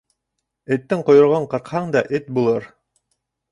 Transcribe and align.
Эттең 0.75 1.03
ҡойроғон 1.09 1.47
ҡырҡһаң 1.53 1.93
да 1.99 2.03
эт 2.21 2.35
булыр. 2.41 2.69